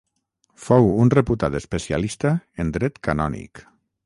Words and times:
Fou 0.67 0.89
un 1.03 1.11
reputat 1.15 1.59
especialista 1.61 2.35
en 2.65 2.73
dret 2.79 3.01
canònic. 3.11 3.67